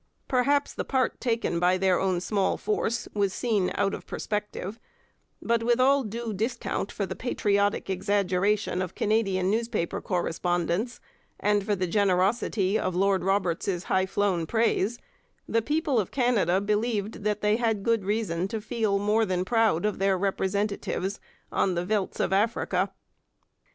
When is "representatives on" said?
20.17-21.75